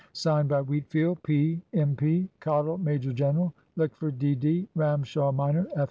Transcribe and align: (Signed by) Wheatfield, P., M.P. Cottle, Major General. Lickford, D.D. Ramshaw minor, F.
(Signed 0.13 0.49
by) 0.49 0.63
Wheatfield, 0.63 1.21
P., 1.21 1.61
M.P. 1.75 2.27
Cottle, 2.39 2.79
Major 2.79 3.13
General. 3.13 3.53
Lickford, 3.77 4.17
D.D. 4.17 4.67
Ramshaw 4.75 5.31
minor, 5.31 5.67
F. 5.75 5.77